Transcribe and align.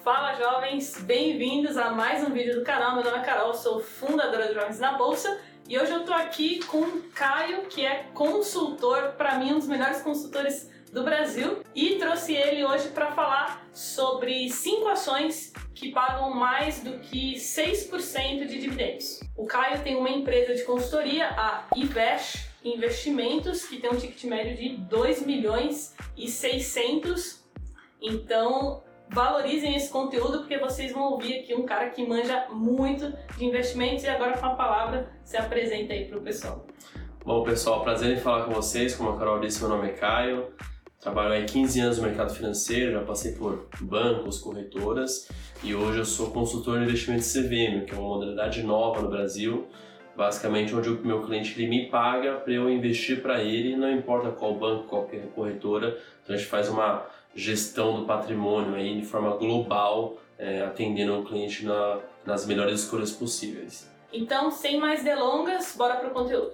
Fala 0.00 0.34
jovens, 0.34 1.00
bem-vindos 1.02 1.76
a 1.76 1.90
mais 1.90 2.26
um 2.26 2.32
vídeo 2.32 2.58
do 2.58 2.64
canal. 2.64 2.94
Meu 2.94 3.04
nome 3.04 3.18
é 3.18 3.20
Carol, 3.20 3.54
sou 3.54 3.78
fundadora 3.78 4.48
do 4.48 4.54
Jovens 4.54 4.80
na 4.80 4.94
Bolsa 4.94 5.38
e 5.68 5.78
hoje 5.78 5.92
eu 5.92 6.04
tô 6.04 6.12
aqui 6.12 6.64
com 6.64 6.80
o 6.80 7.02
Caio, 7.14 7.66
que 7.66 7.86
é 7.86 8.08
consultor, 8.12 9.12
para 9.12 9.38
mim 9.38 9.52
um 9.52 9.58
dos 9.58 9.68
melhores 9.68 10.02
consultores 10.02 10.68
do 10.92 11.04
Brasil, 11.04 11.62
e 11.74 11.96
trouxe 11.96 12.34
ele 12.34 12.64
hoje 12.64 12.88
para 12.88 13.12
falar 13.12 13.64
sobre 13.72 14.50
cinco 14.50 14.88
ações 14.88 15.52
que 15.74 15.92
pagam 15.92 16.34
mais 16.34 16.82
do 16.82 16.98
que 16.98 17.34
6% 17.36 18.46
de 18.46 18.58
dividendos. 18.58 19.20
O 19.36 19.46
Caio 19.46 19.82
tem 19.82 19.96
uma 19.96 20.10
empresa 20.10 20.54
de 20.54 20.64
consultoria, 20.64 21.28
a 21.28 21.66
Invest 21.76 22.50
Investimentos, 22.64 23.64
que 23.64 23.78
tem 23.78 23.90
um 23.90 23.96
ticket 23.96 24.24
médio 24.24 24.56
de 24.56 24.76
2 24.76 25.26
milhões 25.26 25.94
e 26.16 26.28
600. 26.28 27.44
Então, 28.00 28.82
valorizem 29.08 29.76
esse 29.76 29.90
conteúdo 29.90 30.38
porque 30.38 30.58
vocês 30.58 30.92
vão 30.92 31.12
ouvir 31.12 31.40
aqui 31.40 31.54
um 31.54 31.64
cara 31.64 31.90
que 31.90 32.06
manja 32.06 32.46
muito 32.50 33.12
de 33.36 33.44
investimentos 33.44 34.04
e 34.04 34.08
agora 34.08 34.36
com 34.38 34.46
a 34.46 34.54
palavra 34.54 35.12
se 35.24 35.36
apresenta 35.36 35.92
aí 35.92 36.06
para 36.06 36.18
o 36.18 36.22
pessoal. 36.22 36.66
Bom 37.24 37.44
pessoal, 37.44 37.82
prazer 37.82 38.16
em 38.16 38.20
falar 38.20 38.44
com 38.44 38.52
vocês, 38.52 38.94
como 38.94 39.10
a 39.10 39.18
Carol 39.18 39.38
disse, 39.38 39.60
meu 39.60 39.68
nome 39.68 39.88
é 39.88 39.92
Caio, 39.92 40.48
trabalho 41.00 41.40
há 41.40 41.44
15 41.44 41.80
anos 41.80 41.98
no 41.98 42.04
mercado 42.04 42.34
financeiro, 42.34 42.92
já 42.92 43.02
passei 43.02 43.32
por 43.32 43.68
bancos, 43.80 44.38
corretoras 44.38 45.28
e 45.62 45.74
hoje 45.74 45.98
eu 45.98 46.04
sou 46.04 46.30
consultor 46.30 46.78
de 46.78 46.84
investimento 46.84 47.22
CVM, 47.22 47.86
que 47.86 47.94
é 47.94 47.98
uma 47.98 48.08
modalidade 48.08 48.62
nova 48.62 49.00
no 49.02 49.08
Brasil, 49.08 49.68
basicamente 50.16 50.74
onde 50.74 50.88
o 50.90 51.00
meu 51.04 51.22
cliente 51.22 51.58
ele 51.58 51.68
me 51.68 51.86
paga 51.88 52.34
para 52.34 52.52
eu 52.52 52.70
investir 52.70 53.22
para 53.22 53.42
ele, 53.42 53.76
não 53.76 53.90
importa 53.90 54.30
qual 54.30 54.54
banco, 54.54 54.84
qual 54.84 55.08
corretora, 55.34 55.98
então 56.22 56.34
a 56.34 56.38
gente 56.38 56.48
faz 56.48 56.68
uma 56.68 57.06
gestão 57.34 58.00
do 58.00 58.06
patrimônio 58.06 58.74
aí 58.74 59.00
de 59.00 59.06
forma 59.06 59.36
global, 59.36 60.18
é, 60.38 60.62
atendendo 60.62 61.18
o 61.18 61.24
cliente 61.24 61.64
na, 61.64 61.98
nas 62.26 62.46
melhores 62.46 62.80
escolhas 62.80 63.12
possíveis. 63.12 63.90
Então, 64.12 64.50
sem 64.50 64.78
mais 64.78 65.02
delongas, 65.02 65.74
bora 65.76 65.96
pro 65.96 66.10
conteúdo. 66.10 66.52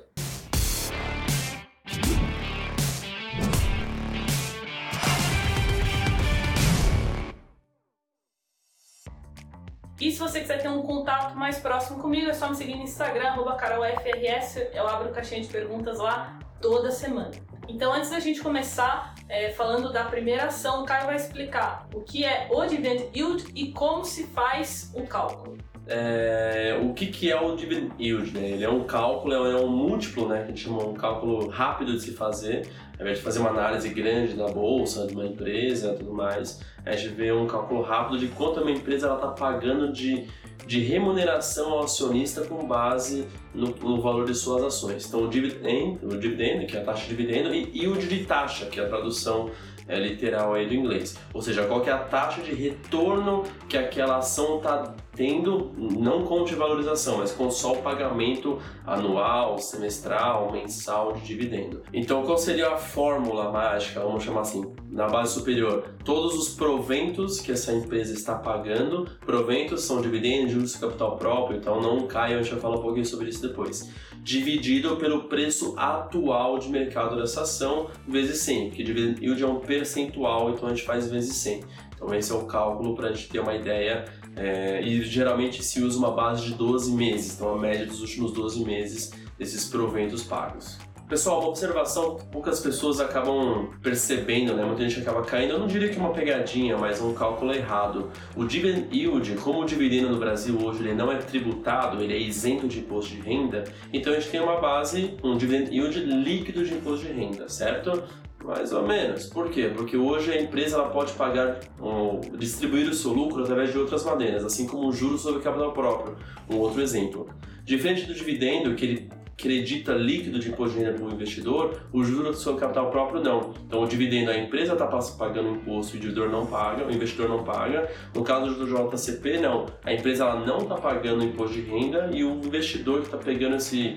E 10.01 10.13
se 10.13 10.19
você 10.19 10.41
quiser 10.41 10.63
ter 10.63 10.69
um 10.69 10.83
contato 10.83 11.35
mais 11.37 11.59
próximo 11.59 12.01
comigo, 12.01 12.31
é 12.31 12.33
só 12.33 12.49
me 12.49 12.55
seguir 12.55 12.77
no 12.77 12.85
Instagram, 12.85 13.35
carolfrs, 13.57 14.57
eu 14.73 14.87
abro 14.87 15.13
caixinha 15.13 15.41
de 15.41 15.49
perguntas 15.49 15.99
lá 15.99 16.39
toda 16.61 16.93
semana. 16.93 17.33
Então, 17.69 17.93
antes 17.93 18.11
da 18.11 18.21
gente 18.21 18.41
começar 18.41 19.15
é, 19.29 19.51
falando 19.51 19.93
da 19.93 20.05
primeira 20.05 20.47
ação, 20.47 20.83
o 20.83 20.87
Caio 20.87 21.07
vai 21.07 21.17
explicar 21.17 21.87
o 21.93 22.01
que 22.01 22.25
é 22.25 22.49
o 22.51 22.65
dividend 22.65 23.11
yield 23.15 23.45
e 23.55 23.73
como 23.73 24.05
se 24.05 24.27
faz 24.29 24.91
o 24.95 25.03
cálculo. 25.03 25.59
É, 25.89 26.78
o 26.83 26.92
que, 26.92 27.06
que 27.06 27.31
é 27.31 27.41
o 27.41 27.56
dividend 27.56 27.92
yield? 27.98 28.33
Né? 28.33 28.50
Ele 28.50 28.64
é 28.64 28.69
um 28.69 28.84
cálculo, 28.84 29.33
é 29.33 29.56
um 29.56 29.69
múltiplo, 29.69 30.28
né? 30.28 30.39
que 30.39 30.44
a 30.44 30.47
gente 30.48 30.61
chama 30.61 30.84
um 30.84 30.94
cálculo 30.94 31.48
rápido 31.48 31.92
de 31.94 32.00
se 32.00 32.12
fazer. 32.12 32.69
Ao 32.98 33.03
invés 33.03 33.19
de 33.19 33.25
fazer 33.25 33.39
uma 33.39 33.50
análise 33.50 33.89
grande 33.89 34.34
da 34.34 34.48
bolsa, 34.48 35.06
de 35.06 35.14
uma 35.14 35.25
empresa 35.25 35.94
tudo 35.94 36.12
mais, 36.12 36.61
a 36.84 36.94
gente 36.94 37.14
vê 37.14 37.33
um 37.33 37.47
cálculo 37.47 37.81
rápido 37.83 38.19
de 38.19 38.27
quanto 38.28 38.61
uma 38.61 38.70
empresa 38.70 39.14
está 39.14 39.28
pagando 39.28 39.92
de 39.92 40.27
de 40.69 40.81
remuneração 40.81 41.72
ao 41.72 41.84
acionista 41.84 42.42
com 42.44 42.66
base 42.66 43.27
no, 43.55 43.69
no, 43.69 44.01
valor 44.01 44.25
de 44.25 44.35
suas 44.35 44.63
ações. 44.63 45.07
Então, 45.07 45.21
o 45.21 45.25
o 45.25 45.29
dividendo, 45.29 46.67
que 46.67 46.77
é 46.77 46.81
a 46.81 46.85
taxa 46.85 47.03
de 47.03 47.17
dividendo, 47.17 47.55
e 47.55 47.71
yield 47.75 48.07
de 48.07 48.25
taxa, 48.25 48.67
que 48.67 48.81
é 48.81 48.85
a 48.85 48.89
tradução 48.89 49.51
é, 49.89 49.99
literal 49.99 50.55
aí 50.55 50.69
do 50.69 50.75
inglês. 50.75 51.17
Ou 51.33 51.41
seja, 51.41 51.65
qual 51.65 51.85
é 51.85 51.91
a 51.91 51.99
taxa 51.99 52.43
de 52.43 52.55
retorno 52.55 53.45
que 53.69 53.77
aquela 53.77 54.19
ação 54.19 54.59
está 54.59 54.95
tendo, 55.19 55.73
não 55.77 56.25
com 56.25 56.45
de 56.45 56.55
valorização, 56.55 57.19
mas 57.19 57.33
com 57.33 57.51
só 57.51 57.73
o 57.73 57.83
pagamento 57.83 58.61
anual, 58.87 59.59
semestral, 59.59 60.53
mensal 60.53 61.12
de 61.12 61.22
dividendo. 61.22 61.83
Então, 61.93 62.22
qual 62.22 62.39
seria 62.39 62.75
a 62.75 62.77
fórmula 62.77 63.51
mágica, 63.51 63.99
vamos 63.99 64.22
chamar 64.22 64.43
assim, 64.43 64.72
na 64.89 65.09
base 65.09 65.34
superior? 65.34 65.83
Todos 66.05 66.39
os 66.39 66.55
proventos 66.55 67.41
que 67.41 67.51
essa 67.51 67.72
empresa 67.72 68.15
está 68.15 68.37
pagando, 68.37 69.11
proventos 69.27 69.83
são 69.83 70.01
dividendos, 70.01 70.53
juros 70.53 70.77
capital 70.77 71.17
próprio, 71.17 71.59
então 71.59 71.81
não 71.81 72.06
caia, 72.06 72.39
a 72.39 72.43
gente 72.43 72.53
vai 72.53 72.61
falar 72.61 72.77
um 72.77 72.83
pouquinho 72.83 73.05
sobre 73.05 73.28
isso 73.28 73.38
depois 73.41 73.91
dividido 74.22 74.97
pelo 74.97 75.25
preço 75.25 75.75
atual 75.76 76.59
de 76.59 76.69
mercado 76.69 77.16
dessa 77.16 77.43
ação 77.43 77.88
vezes 78.06 78.41
100, 78.41 78.69
porque 78.69 78.82
yield 78.82 79.43
é 79.43 79.47
um 79.47 79.60
percentual, 79.60 80.50
então 80.50 80.69
a 80.69 80.75
gente 80.75 80.84
faz 80.84 81.10
vezes 81.10 81.34
100. 81.37 81.65
Então 81.94 82.15
esse 82.15 82.31
é 82.31 82.34
o 82.34 82.44
cálculo 82.44 82.94
para 82.94 83.09
a 83.09 83.12
gente 83.12 83.28
ter 83.28 83.41
uma 83.41 83.54
ideia 83.54 84.04
é, 84.37 84.82
e 84.82 85.03
geralmente 85.03 85.65
se 85.65 85.81
usa 85.81 85.98
uma 85.98 86.12
base 86.12 86.44
de 86.44 86.54
12 86.54 86.93
meses, 86.93 87.34
então 87.34 87.54
a 87.54 87.59
média 87.59 87.87
dos 87.87 88.00
últimos 88.00 88.32
12 88.32 88.65
meses 88.65 89.12
desses 89.38 89.65
proventos 89.65 90.22
pagos. 90.22 90.78
Pessoal, 91.09 91.41
uma 91.41 91.49
observação 91.49 92.17
que 92.17 92.27
poucas 92.27 92.61
pessoas 92.61 93.01
acabam 93.01 93.71
percebendo, 93.83 94.53
né? 94.53 94.63
Muita 94.63 94.87
gente 94.87 95.01
acaba 95.01 95.23
caindo. 95.23 95.55
Eu 95.55 95.59
não 95.59 95.67
diria 95.67 95.89
que 95.89 95.97
é 95.97 96.01
uma 96.01 96.13
pegadinha, 96.13 96.77
mas 96.77 97.01
um 97.01 97.15
cálculo 97.15 97.51
errado. 97.55 98.11
O 98.37 98.45
dividend 98.45 98.95
yield, 98.95 99.35
como 99.37 99.63
o 99.63 99.65
dividendo 99.65 100.11
no 100.11 100.19
Brasil 100.19 100.59
hoje 100.63 100.83
ele 100.83 100.93
não 100.93 101.11
é 101.11 101.17
tributado, 101.17 102.03
ele 102.03 102.13
é 102.13 102.19
isento 102.19 102.69
de 102.69 102.81
imposto 102.81 103.15
de 103.15 103.23
renda, 103.23 103.65
então 103.91 104.13
a 104.13 104.17
gente 104.17 104.29
tem 104.29 104.41
uma 104.41 104.61
base, 104.61 105.17
um 105.25 105.39
dividend 105.39 105.75
yield 105.75 105.99
líquido 105.99 106.63
de 106.63 106.75
imposto 106.75 107.07
de 107.07 107.13
renda, 107.13 107.49
certo? 107.49 108.03
Mais 108.45 108.71
ou 108.73 108.87
menos. 108.87 109.27
Por 109.27 109.49
quê? 109.49 109.73
Porque 109.75 109.97
hoje 109.97 110.31
a 110.31 110.41
empresa 110.41 110.77
ela 110.77 110.91
pode 110.91 111.13
pagar, 111.15 111.59
um, 111.81 112.21
distribuir 112.37 112.87
o 112.87 112.95
seu 112.95 113.15
lucro 113.15 113.43
através 113.43 113.73
de 113.73 113.79
outras 113.79 114.05
maneiras, 114.05 114.45
assim 114.45 114.67
como 114.67 114.89
o 114.89 114.93
juros 114.93 115.23
sobre 115.23 115.41
capital 115.41 115.73
próprio, 115.73 116.17
um 116.51 116.57
outro 116.59 116.83
exemplo. 116.83 117.31
Diferente 117.65 118.07
do 118.07 118.15
dividendo, 118.15 118.75
que 118.75 118.85
ele 118.85 119.11
acredita 119.38 119.94
líquido 119.94 120.41
de 120.41 120.49
imposto 120.49 120.76
de 120.76 120.84
renda 120.84 120.99
para 120.99 121.06
o 121.06 121.12
investidor, 121.12 121.81
o 121.93 122.03
juro 122.03 122.32
do 122.32 122.37
seu 122.37 122.56
capital 122.56 122.91
próprio 122.91 123.22
não. 123.22 123.54
Então, 123.65 123.84
o 123.84 123.87
dividendo, 123.87 124.32
a 124.32 124.37
empresa 124.37 124.72
está 124.72 124.87
pagando 125.16 125.50
imposto, 125.50 125.94
o 125.94 125.97
investidor 125.97 126.28
não 126.28 126.44
paga, 126.44 126.84
o 126.84 126.91
investidor 126.91 127.28
não 127.28 127.44
paga. 127.44 127.88
No 128.12 128.25
caso 128.25 128.53
do 128.54 128.66
JCP, 128.66 129.38
não. 129.38 129.66
A 129.84 129.93
empresa 129.93 130.25
ela 130.25 130.44
não 130.44 130.59
está 130.59 130.75
pagando 130.75 131.22
imposto 131.22 131.54
de 131.54 131.62
renda 131.62 132.10
e 132.12 132.25
o 132.25 132.32
investidor 132.44 132.98
que 132.98 133.06
está 133.06 133.16
pegando 133.16 133.54
esse 133.54 133.97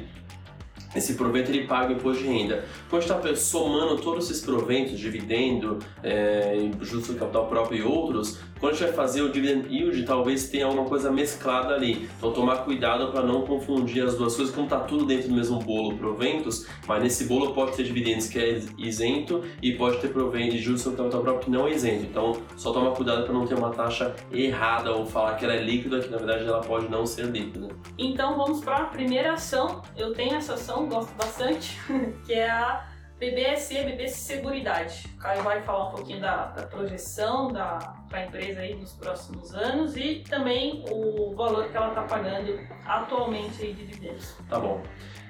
esse 0.95 1.13
provento 1.15 1.51
ele 1.51 1.65
paga 1.65 1.93
o 1.93 1.97
imposto 1.97 2.23
de 2.23 2.29
renda. 2.29 2.65
Quando 2.89 3.03
está 3.03 3.35
somando 3.35 3.97
todos 4.01 4.29
esses 4.29 4.43
proventos, 4.43 4.99
dividendo, 4.99 5.79
é, 6.03 6.69
juros 6.81 7.07
do 7.07 7.15
capital 7.15 7.47
próprio 7.47 7.79
e 7.79 7.83
outros, 7.83 8.39
quando 8.59 8.73
a 8.73 8.75
gente 8.75 8.87
vai 8.87 8.93
fazer 8.93 9.23
o 9.23 9.31
dividend 9.31 9.67
yield, 9.73 10.03
talvez 10.03 10.49
tenha 10.49 10.65
alguma 10.65 10.85
coisa 10.85 11.11
mesclada 11.11 11.73
ali. 11.73 12.07
Então 12.17 12.31
tomar 12.31 12.57
cuidado 12.57 13.11
para 13.11 13.23
não 13.23 13.41
confundir 13.41 14.03
as 14.03 14.15
duas 14.15 14.35
coisas, 14.35 14.53
como 14.53 14.67
está 14.67 14.79
tudo 14.79 15.05
dentro 15.05 15.29
do 15.29 15.35
mesmo 15.35 15.57
bolo, 15.59 15.97
proventos, 15.97 16.67
mas 16.87 17.01
nesse 17.01 17.25
bolo 17.25 17.53
pode 17.53 17.75
ter 17.75 17.83
dividendos 17.83 18.27
que 18.27 18.37
é 18.37 18.61
isento 18.77 19.43
e 19.61 19.73
pode 19.73 19.97
ter 19.97 20.09
provento 20.09 20.51
de 20.51 20.59
juros 20.59 20.81
sobre 20.81 20.97
capital 20.97 21.21
próprio 21.21 21.45
que 21.45 21.51
não 21.51 21.67
é 21.67 21.71
isento. 21.71 22.03
Então 22.03 22.37
só 22.55 22.71
toma 22.71 22.91
cuidado 22.91 23.23
para 23.23 23.33
não 23.33 23.47
ter 23.47 23.55
uma 23.55 23.71
taxa 23.71 24.15
errada 24.31 24.91
ou 24.91 25.07
falar 25.07 25.35
que 25.35 25.45
ela 25.45 25.55
é 25.55 25.63
líquida, 25.63 25.99
que 25.99 26.09
na 26.09 26.17
verdade 26.17 26.45
ela 26.45 26.61
pode 26.61 26.87
não 26.87 27.05
ser 27.05 27.25
líquida. 27.25 27.69
Então 27.97 28.37
vamos 28.37 28.61
para 28.61 28.77
a 28.77 28.85
primeira 28.85 29.33
ação. 29.33 29.81
Eu 29.97 30.13
tenho 30.13 30.35
essa 30.35 30.53
ação, 30.53 30.80
gosto 30.87 31.13
bastante, 31.15 31.79
que 32.25 32.33
é 32.33 32.49
a 32.49 32.87
BBSE, 33.19 33.83
BBS 33.83 34.15
Seguridade. 34.15 35.05
O 35.15 35.19
Caio 35.19 35.43
vai 35.43 35.61
falar 35.61 35.89
um 35.89 35.91
pouquinho 35.91 36.19
da, 36.19 36.47
da 36.47 36.63
projeção 36.63 37.51
da 37.51 38.01
a 38.11 38.25
empresa 38.25 38.59
aí 38.59 38.75
nos 38.75 38.93
próximos 38.93 39.53
anos 39.53 39.95
e 39.95 40.23
também 40.27 40.83
o 40.89 41.33
valor 41.35 41.69
que 41.69 41.77
ela 41.77 41.89
está 41.89 42.03
pagando 42.03 42.59
atualmente 42.85 43.61
aí 43.61 43.73
de 43.73 43.85
dividendos. 43.85 44.35
Tá 44.49 44.59
bom. 44.59 44.81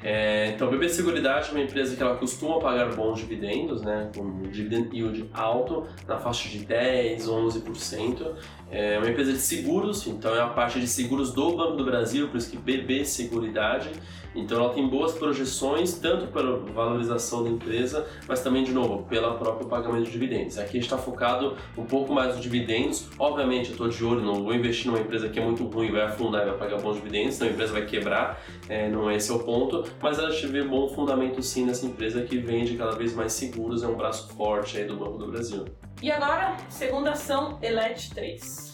É, 0.03 0.47
então, 0.47 0.67
a 0.67 0.71
BB 0.71 0.89
Seguridade 0.89 1.49
é 1.49 1.51
uma 1.51 1.61
empresa 1.61 1.95
que 1.95 2.01
ela 2.01 2.15
costuma 2.15 2.59
pagar 2.59 2.95
bons 2.95 3.19
dividendos, 3.19 3.83
né, 3.83 4.09
com 4.15 4.21
um 4.21 4.41
dividend 4.43 4.89
yield 4.95 5.29
alto, 5.31 5.87
na 6.07 6.17
faixa 6.17 6.49
de 6.49 6.65
10, 6.65 7.27
11%. 7.27 8.35
É 8.71 8.97
uma 8.97 9.09
empresa 9.09 9.33
de 9.33 9.39
seguros, 9.39 10.07
então 10.07 10.33
é 10.33 10.39
a 10.39 10.47
parte 10.47 10.79
de 10.79 10.87
seguros 10.87 11.33
do 11.33 11.57
Banco 11.57 11.75
do 11.75 11.83
Brasil, 11.83 12.29
por 12.29 12.37
isso 12.37 12.49
que 12.49 12.57
BB 12.57 13.03
Seguridade. 13.03 13.89
Então 14.33 14.63
ela 14.63 14.73
tem 14.73 14.87
boas 14.87 15.11
projeções, 15.13 15.93
tanto 15.95 16.27
pela 16.27 16.57
valorização 16.57 17.43
da 17.43 17.49
empresa, 17.49 18.07
mas 18.25 18.41
também, 18.41 18.63
de 18.63 18.71
novo, 18.71 19.03
pelo 19.09 19.33
próprio 19.33 19.67
pagamento 19.67 20.05
de 20.05 20.11
dividendos. 20.11 20.57
Aqui 20.57 20.77
está 20.77 20.97
focado 20.97 21.57
um 21.77 21.83
pouco 21.83 22.13
mais 22.13 22.33
nos 22.33 22.41
dividendos. 22.41 23.09
Obviamente, 23.19 23.67
eu 23.67 23.71
estou 23.71 23.89
de 23.89 24.05
olho, 24.05 24.21
não 24.21 24.35
vou 24.35 24.55
investir 24.55 24.87
numa 24.87 25.01
empresa 25.01 25.27
que 25.27 25.37
é 25.37 25.43
muito 25.43 25.65
ruim, 25.65 25.91
vai 25.91 26.03
afundar 26.03 26.43
e 26.43 26.49
vai 26.51 26.57
pagar 26.57 26.77
bons 26.77 26.95
dividendos, 26.95 27.35
então 27.35 27.47
a 27.49 27.51
empresa 27.51 27.73
vai 27.73 27.85
quebrar, 27.85 28.41
é, 28.69 28.87
não 28.89 29.09
é 29.09 29.17
esse 29.17 29.31
o 29.33 29.39
ponto, 29.39 29.83
mas 30.01 30.17
a 30.17 30.29
gente 30.29 30.47
vê 30.47 30.63
bom 30.63 30.87
fundamento 30.87 31.41
sim 31.41 31.65
nessa 31.65 31.85
empresa 31.85 32.21
que 32.21 32.37
vende 32.37 32.77
cada 32.77 32.91
vez 32.91 33.13
mais 33.13 33.33
seguros, 33.33 33.83
é 33.83 33.87
um 33.87 33.95
braço 33.95 34.29
forte 34.33 34.77
aí 34.77 34.85
do 34.85 34.95
Banco 34.95 35.17
do 35.17 35.27
Brasil. 35.27 35.65
E 36.01 36.11
agora, 36.11 36.57
segunda 36.67 37.11
ação, 37.11 37.59
Elet 37.61 38.09
3. 38.15 38.70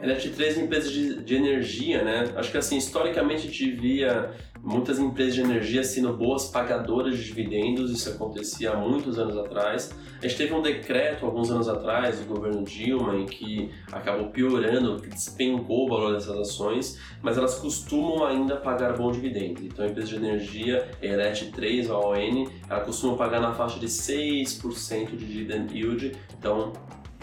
LT3 0.00 0.58
é 0.58 0.60
empresa 0.60 0.90
de, 0.90 1.22
de 1.22 1.34
energia, 1.34 2.02
né? 2.02 2.32
Acho 2.36 2.50
que 2.50 2.58
assim, 2.58 2.76
historicamente 2.76 3.46
a 3.46 3.50
gente 3.50 3.70
via 3.72 4.30
muitas 4.62 4.98
empresas 4.98 5.34
de 5.34 5.40
energia 5.40 5.82
sendo 5.84 6.12
boas 6.12 6.46
pagadoras 6.46 7.16
de 7.16 7.24
dividendos, 7.24 7.90
isso 7.90 8.10
acontecia 8.10 8.72
há 8.72 8.76
muitos 8.76 9.18
anos 9.18 9.36
atrás. 9.36 9.94
A 10.20 10.26
gente 10.26 10.36
teve 10.36 10.52
um 10.52 10.62
decreto 10.62 11.24
alguns 11.24 11.50
anos 11.50 11.68
atrás 11.68 12.18
do 12.18 12.26
governo 12.26 12.64
Dilma 12.64 13.16
em 13.16 13.26
que 13.26 13.70
acabou 13.90 14.28
piorando, 14.28 15.00
que 15.00 15.08
despencou 15.08 15.86
o 15.86 15.88
valor 15.88 16.14
dessas 16.14 16.36
ações, 16.36 16.98
mas 17.22 17.38
elas 17.38 17.54
costumam 17.56 18.26
ainda 18.26 18.56
pagar 18.56 18.96
bom 18.96 19.10
dividendo. 19.10 19.62
Então 19.64 19.84
a 19.84 19.88
empresa 19.88 20.08
de 20.08 20.16
energia, 20.16 20.88
a 21.00 21.06
ELET3, 21.06 21.90
a 21.90 21.98
ON, 21.98 22.50
ela 22.68 22.80
costuma 22.80 23.16
pagar 23.16 23.40
na 23.40 23.52
faixa 23.52 23.78
de 23.78 23.86
6% 23.86 25.16
de 25.16 25.24
dividend 25.24 25.72
yield, 25.72 26.12
então 26.38 26.72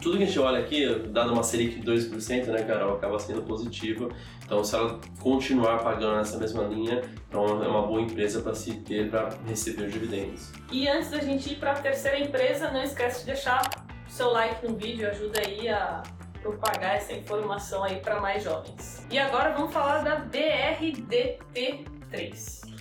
tudo 0.02 0.18
que 0.18 0.24
a 0.24 0.26
gente 0.26 0.40
olha 0.40 0.60
aqui, 0.60 0.88
dado 1.10 1.34
uma 1.34 1.44
Selic 1.44 1.80
de 1.80 1.92
2%, 1.92 2.46
né, 2.48 2.64
Carol, 2.64 2.96
acaba 2.96 3.20
sendo 3.20 3.42
positivo. 3.42 4.10
Então, 4.44 4.64
se 4.64 4.74
ela 4.76 5.00
continuar 5.20 5.84
pagando 5.84 6.16
nessa 6.18 6.38
mesma 6.38 6.64
linha, 6.64 7.02
então 7.28 7.64
é 7.64 7.68
uma 7.68 7.88
boa 7.88 8.00
empresa 8.02 8.42
para 8.42 8.54
se 8.54 8.76
ter 8.82 9.10
para 9.10 9.30
receber 9.48 9.90
dividendos. 9.90 10.52
E 10.72 10.88
antes 10.88 11.10
da 11.10 11.18
gente 11.20 11.54
ir 11.54 11.56
para 11.56 11.72
a 11.72 11.76
terceira 11.76 12.20
empresa, 12.20 12.70
não 12.72 12.84
esquece 12.84 13.22
de 13.22 13.28
deixar 13.28 13.68
seu 14.08 14.30
like 14.32 14.68
no 14.68 14.76
vídeo, 14.76 15.10
ajuda 15.10 15.42
aí 15.46 15.68
a 15.68 16.04
propagar 16.42 16.98
essa 16.98 17.14
informação 17.14 17.84
aí 17.84 18.00
para 18.00 18.22
mais 18.22 18.44
jovens. 18.44 19.04
E 19.10 19.18
agora 19.18 19.54
vamos 19.54 19.74
falar 19.74 20.04
da 20.04 20.24
BRDT3. 20.26 22.75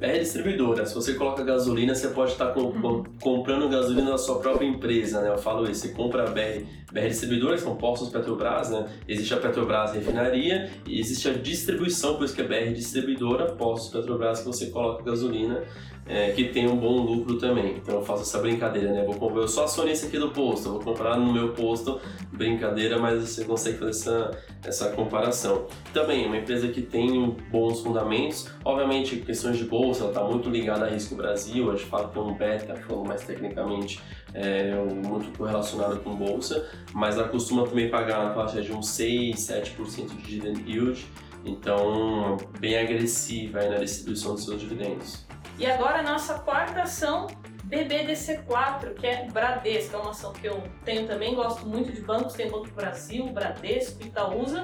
BR 0.00 0.18
Distribuidora, 0.18 0.86
se 0.86 0.94
você 0.94 1.12
coloca 1.12 1.44
gasolina, 1.44 1.94
você 1.94 2.08
pode 2.08 2.32
estar 2.32 2.54
com, 2.54 3.04
comprando 3.20 3.68
gasolina 3.68 4.12
da 4.12 4.16
sua 4.16 4.38
própria 4.38 4.66
empresa, 4.66 5.20
né? 5.20 5.28
Eu 5.28 5.36
falo 5.36 5.70
isso, 5.70 5.82
você 5.82 5.88
compra 5.90 6.22
a 6.22 6.30
BR, 6.30 6.64
BR 6.90 7.06
Distribuidora, 7.06 7.56
que 7.56 7.62
são 7.62 7.76
postos 7.76 8.08
Petrobras, 8.08 8.70
né? 8.70 8.88
Existe 9.06 9.34
a 9.34 9.36
Petrobras 9.36 9.92
Refinaria 9.92 10.70
e 10.86 10.98
existe 10.98 11.28
a 11.28 11.34
distribuição, 11.34 12.16
por 12.16 12.24
isso 12.24 12.34
que 12.34 12.40
é 12.40 12.44
BR 12.44 12.72
Distribuidora, 12.72 13.52
postos 13.52 13.92
Petrobras, 13.92 14.40
que 14.40 14.46
você 14.46 14.70
coloca 14.70 15.04
gasolina 15.04 15.62
é, 16.10 16.32
que 16.32 16.46
tem 16.46 16.68
um 16.68 16.76
bom 16.76 16.96
lucro 16.96 17.38
também. 17.38 17.76
Então 17.76 17.94
eu 17.96 18.02
faço 18.02 18.22
essa 18.22 18.38
brincadeira, 18.38 18.92
né? 18.92 19.04
Vou 19.04 19.14
comprar, 19.14 19.42
eu 19.42 19.48
sou 19.48 19.62
acionista 19.62 20.08
aqui 20.08 20.18
do 20.18 20.30
posto, 20.30 20.70
vou 20.70 20.80
comprar 20.80 21.16
no 21.16 21.32
meu 21.32 21.52
posto, 21.52 22.00
brincadeira, 22.32 22.98
mas 22.98 23.22
você 23.22 23.44
consegue 23.44 23.78
fazer 23.78 23.90
essa, 23.90 24.30
essa 24.64 24.90
comparação. 24.90 25.66
Também, 25.92 26.26
uma 26.26 26.36
empresa 26.36 26.66
que 26.68 26.82
tem 26.82 27.36
bons 27.50 27.80
fundamentos, 27.80 28.48
obviamente 28.64 29.16
questões 29.16 29.56
de 29.56 29.64
bolsa, 29.64 29.89
ela 29.98 30.10
está 30.10 30.22
muito 30.22 30.48
ligada 30.48 30.86
a 30.86 30.88
risco 30.88 31.14
Brasil, 31.14 31.70
a 31.70 31.76
gente 31.76 31.88
fala 31.88 32.08
que 32.08 32.18
é 32.18 32.20
um 32.20 32.34
beta, 32.34 32.76
falando 32.76 33.08
mais 33.08 33.24
tecnicamente, 33.24 34.00
é, 34.32 34.74
muito 34.74 35.36
correlacionado 35.36 35.98
com 36.00 36.14
bolsa, 36.14 36.68
mas 36.92 37.16
ela 37.16 37.28
costuma 37.28 37.66
também 37.66 37.90
pagar 37.90 38.24
na 38.24 38.34
faixa 38.34 38.62
de 38.62 38.72
uns 38.72 38.88
6, 38.90 39.36
7% 39.36 40.08
de 40.08 40.22
dividend 40.22 40.70
yield, 40.70 41.06
então 41.44 42.36
bem 42.58 42.78
agressiva 42.78 43.60
na 43.66 43.78
distribuição 43.78 44.34
dos 44.34 44.44
seus 44.44 44.60
dividendos. 44.60 45.26
E 45.58 45.66
agora 45.66 45.98
a 45.98 46.02
nossa 46.02 46.38
quarta 46.38 46.82
ação, 46.82 47.26
BBDC4, 47.66 48.94
que 48.94 49.06
é 49.06 49.26
Bradesco, 49.26 49.96
é 49.96 49.98
uma 49.98 50.10
ação 50.10 50.32
que 50.32 50.46
eu 50.46 50.62
tenho 50.84 51.06
também, 51.06 51.34
gosto 51.34 51.66
muito 51.66 51.92
de 51.92 52.00
bancos, 52.00 52.34
tem 52.34 52.50
Banco 52.50 52.68
Brasil, 52.70 53.26
Bradesco, 53.26 54.02
Itaúsa. 54.02 54.62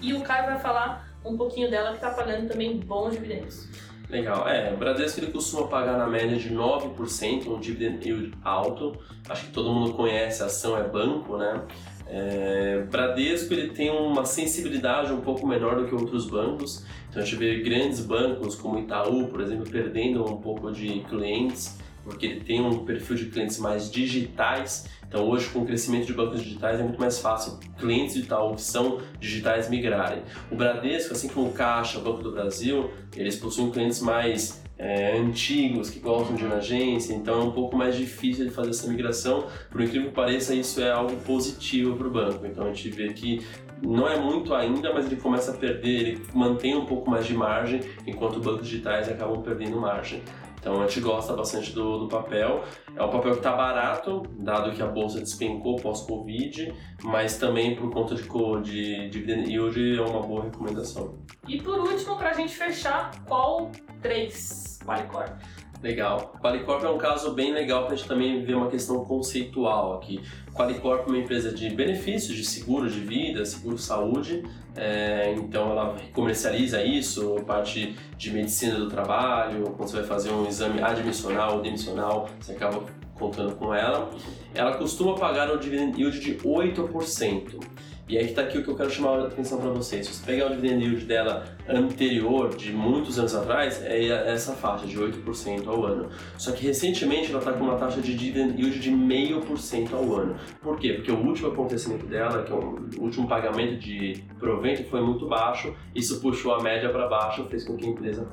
E 0.00 0.12
o 0.12 0.22
Caio 0.22 0.46
vai 0.46 0.58
falar 0.58 1.08
um 1.24 1.36
pouquinho 1.36 1.70
dela, 1.70 1.90
que 1.90 1.96
está 1.96 2.10
pagando 2.10 2.48
também 2.48 2.78
bons 2.78 3.12
dividendos. 3.12 3.68
Legal, 4.08 4.48
é, 4.48 4.72
o 4.72 4.76
Bradesco 4.76 5.18
ele 5.18 5.32
costuma 5.32 5.66
pagar 5.66 5.98
na 5.98 6.06
média 6.06 6.36
de 6.36 6.54
9%, 6.54 7.48
um 7.48 7.58
dividend 7.58 8.06
yield 8.06 8.32
alto. 8.42 8.96
Acho 9.28 9.46
que 9.46 9.52
todo 9.52 9.72
mundo 9.72 9.94
conhece, 9.94 10.42
a 10.42 10.46
ação 10.46 10.76
é 10.76 10.84
banco, 10.84 11.36
né? 11.36 11.62
É, 12.08 12.86
Bradesco 12.88 13.52
ele 13.52 13.70
tem 13.70 13.90
uma 13.90 14.24
sensibilidade 14.24 15.12
um 15.12 15.20
pouco 15.20 15.44
menor 15.44 15.76
do 15.76 15.88
que 15.88 15.94
outros 15.94 16.26
bancos, 16.26 16.84
então 17.10 17.20
a 17.20 17.24
gente 17.24 17.36
vê 17.36 17.60
grandes 17.62 17.98
bancos 17.98 18.54
como 18.54 18.78
Itaú, 18.78 19.26
por 19.26 19.40
exemplo, 19.40 19.68
perdendo 19.68 20.24
um 20.24 20.36
pouco 20.36 20.70
de 20.70 21.00
clientes, 21.00 21.76
porque 22.06 22.24
ele 22.24 22.40
tem 22.40 22.60
um 22.60 22.84
perfil 22.84 23.16
de 23.16 23.26
clientes 23.26 23.58
mais 23.58 23.90
digitais. 23.90 24.88
Então 25.08 25.28
hoje 25.28 25.48
com 25.50 25.60
o 25.60 25.66
crescimento 25.66 26.06
de 26.06 26.12
bancos 26.12 26.42
digitais 26.42 26.80
é 26.80 26.82
muito 26.82 27.00
mais 27.00 27.18
fácil 27.18 27.58
clientes 27.78 28.14
de 28.14 28.22
que 28.22 28.62
são 28.62 29.00
digitais 29.18 29.68
migrarem. 29.68 30.22
O 30.50 30.56
Bradesco, 30.56 31.12
assim 31.12 31.28
como 31.28 31.48
o 31.48 31.52
Caixa, 31.52 31.98
o 31.98 32.02
Banco 32.02 32.22
do 32.22 32.32
Brasil, 32.32 32.90
eles 33.14 33.36
possuem 33.36 33.70
clientes 33.70 34.00
mais 34.00 34.62
é, 34.78 35.16
antigos 35.16 35.90
que 35.90 35.98
gostam 35.98 36.36
de 36.36 36.44
na 36.44 36.56
agência, 36.56 37.14
então 37.14 37.40
é 37.40 37.44
um 37.44 37.50
pouco 37.50 37.76
mais 37.76 37.96
difícil 37.96 38.44
de 38.44 38.50
fazer 38.50 38.70
essa 38.70 38.88
migração. 38.88 39.46
Por 39.70 39.80
incrível 39.80 40.08
que 40.08 40.14
pareça, 40.14 40.54
isso 40.54 40.80
é 40.80 40.90
algo 40.90 41.16
positivo 41.18 41.96
para 41.96 42.06
o 42.06 42.10
banco. 42.10 42.46
Então 42.46 42.64
a 42.64 42.68
gente 42.68 42.90
vê 42.90 43.12
que 43.12 43.44
não 43.82 44.08
é 44.08 44.18
muito 44.18 44.54
ainda, 44.54 44.92
mas 44.92 45.06
ele 45.06 45.16
começa 45.16 45.50
a 45.50 45.54
perder, 45.54 45.88
ele 45.88 46.22
mantém 46.34 46.76
um 46.76 46.84
pouco 46.84 47.10
mais 47.10 47.26
de 47.26 47.34
margem, 47.34 47.80
enquanto 48.06 48.40
bancos 48.40 48.68
digitais 48.68 49.08
acabam 49.08 49.42
perdendo 49.42 49.78
margem. 49.80 50.22
Então 50.66 50.82
a 50.82 50.88
gente 50.88 51.00
gosta 51.00 51.32
bastante 51.32 51.70
do, 51.72 51.96
do 51.96 52.08
papel. 52.08 52.64
É 52.96 53.00
um 53.00 53.08
papel 53.08 53.30
que 53.30 53.38
está 53.38 53.52
barato, 53.52 54.24
dado 54.36 54.72
que 54.72 54.82
a 54.82 54.86
bolsa 54.88 55.20
despencou 55.20 55.76
pós-Covid, 55.76 56.74
mas 57.04 57.38
também 57.38 57.76
por 57.76 57.88
conta 57.92 58.16
de, 58.16 58.24
de 58.62 59.08
dividend 59.08 59.48
yield 59.48 59.96
é 59.96 60.02
uma 60.02 60.20
boa 60.22 60.42
recomendação. 60.42 61.20
E 61.46 61.62
por 61.62 61.78
último, 61.78 62.16
para 62.16 62.30
a 62.30 62.32
gente 62.32 62.52
fechar, 62.52 63.12
qual 63.26 63.70
3 64.02 64.80
Qualicorp? 64.84 65.40
Legal. 65.82 66.34
Qualicorp 66.40 66.82
é 66.84 66.88
um 66.88 66.98
caso 66.98 67.32
bem 67.32 67.52
legal 67.52 67.84
para 67.84 67.94
a 67.94 67.96
gente 67.96 68.08
também 68.08 68.42
ver 68.44 68.54
uma 68.54 68.68
questão 68.68 69.04
conceitual 69.04 69.94
aqui. 69.94 70.20
Qualicorp 70.54 71.06
é 71.06 71.10
uma 71.10 71.18
empresa 71.18 71.52
de 71.52 71.68
benefícios, 71.70 72.36
de 72.36 72.44
seguro 72.44 72.88
de 72.88 73.00
vida, 73.00 73.44
seguro 73.44 73.76
saúde, 73.76 74.42
é, 74.74 75.34
então 75.36 75.70
ela 75.70 75.96
comercializa 76.12 76.82
isso, 76.82 77.36
parte 77.46 77.96
de 78.16 78.30
medicina 78.30 78.78
do 78.78 78.88
trabalho, 78.88 79.74
quando 79.76 79.88
você 79.88 79.96
vai 79.96 80.06
fazer 80.06 80.30
um 80.30 80.46
exame 80.46 80.80
admissional 80.80 81.56
ou 81.56 81.62
demissional, 81.62 82.28
você 82.40 82.52
acaba 82.52 82.82
contando 83.14 83.54
com 83.56 83.74
ela. 83.74 84.10
Ela 84.54 84.74
costuma 84.74 85.14
pagar 85.14 85.50
um 85.50 85.58
dividend 85.58 85.98
yield 85.98 86.20
de 86.20 86.36
8%. 86.36 87.60
E 88.08 88.16
aí 88.16 88.26
está 88.26 88.42
aqui 88.42 88.58
o 88.58 88.62
que 88.62 88.68
eu 88.68 88.76
quero 88.76 88.88
chamar 88.88 89.18
a 89.18 89.26
atenção 89.26 89.60
para 89.60 89.70
vocês. 89.70 90.06
Se 90.06 90.14
você 90.14 90.24
pegar 90.24 90.46
o 90.46 90.50
dividend 90.50 90.84
yield 90.84 91.04
dela 91.06 91.44
anterior, 91.68 92.54
de 92.54 92.72
muitos 92.72 93.18
anos 93.18 93.34
atrás, 93.34 93.82
é 93.84 94.32
essa 94.32 94.52
faixa 94.52 94.86
de 94.86 94.96
8% 94.96 95.66
ao 95.66 95.84
ano. 95.84 96.08
Só 96.38 96.52
que 96.52 96.64
recentemente 96.64 97.30
ela 97.30 97.40
está 97.40 97.52
com 97.52 97.64
uma 97.64 97.74
taxa 97.74 98.00
de 98.00 98.14
dividend 98.14 98.62
yield 98.62 98.78
de 98.78 98.92
0,5% 98.92 99.92
ao 99.92 100.14
ano. 100.14 100.36
Por 100.62 100.78
quê? 100.78 100.92
Porque 100.92 101.10
o 101.10 101.18
último 101.18 101.48
acontecimento 101.48 102.06
dela, 102.06 102.44
que 102.44 102.52
é 102.52 102.54
o 102.54 102.78
último 103.00 103.26
pagamento 103.26 103.80
de 103.80 104.22
provento, 104.38 104.84
foi 104.84 105.00
muito 105.00 105.26
baixo. 105.26 105.74
Isso 105.92 106.20
puxou 106.20 106.54
a 106.54 106.62
média 106.62 106.88
para 106.90 107.08
baixo, 107.08 107.44
fez 107.46 107.64
com 107.64 107.76
que 107.76 107.86
a 107.86 107.88
empresa 107.88 108.28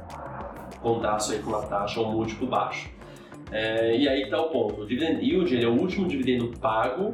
contasse 0.83 1.33
aí 1.33 1.39
com 1.39 1.49
uma 1.49 1.63
taxa 1.63 1.99
ou 1.99 2.09
um 2.09 2.11
múltiplo 2.11 2.45
baixo. 2.45 2.91
É, 3.51 3.97
e 3.97 4.07
aí 4.07 4.21
está 4.21 4.39
o 4.39 4.49
ponto. 4.51 4.81
O 4.81 4.85
dividend 4.85 5.25
yield 5.25 5.63
é 5.63 5.67
o 5.67 5.73
último 5.73 6.07
dividendo 6.07 6.51
pago 6.59 7.11